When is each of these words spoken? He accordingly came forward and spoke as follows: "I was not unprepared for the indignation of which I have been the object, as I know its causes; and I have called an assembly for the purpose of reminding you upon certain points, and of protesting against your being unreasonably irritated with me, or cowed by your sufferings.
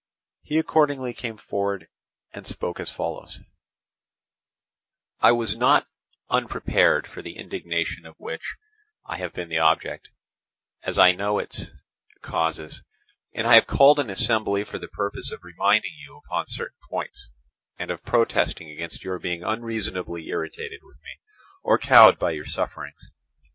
He 0.41 0.57
accordingly 0.57 1.13
came 1.13 1.37
forward 1.37 1.87
and 2.33 2.47
spoke 2.47 2.79
as 2.79 2.89
follows: 2.89 3.37
"I 5.19 5.31
was 5.31 5.55
not 5.55 5.87
unprepared 6.27 7.05
for 7.05 7.21
the 7.21 7.37
indignation 7.37 8.07
of 8.07 8.15
which 8.19 8.55
I 9.05 9.17
have 9.17 9.31
been 9.31 9.47
the 9.49 9.59
object, 9.59 10.09
as 10.81 10.97
I 10.97 11.11
know 11.11 11.37
its 11.37 11.67
causes; 12.19 12.81
and 13.35 13.45
I 13.45 13.53
have 13.53 13.67
called 13.67 13.99
an 13.99 14.09
assembly 14.09 14.63
for 14.63 14.79
the 14.79 14.87
purpose 14.87 15.31
of 15.31 15.43
reminding 15.43 15.91
you 15.99 16.17
upon 16.17 16.47
certain 16.47 16.77
points, 16.89 17.29
and 17.77 17.91
of 17.91 18.03
protesting 18.03 18.71
against 18.71 19.03
your 19.03 19.19
being 19.19 19.43
unreasonably 19.43 20.29
irritated 20.29 20.79
with 20.81 20.97
me, 21.03 21.11
or 21.61 21.77
cowed 21.77 22.17
by 22.17 22.31
your 22.31 22.45
sufferings. 22.47 23.11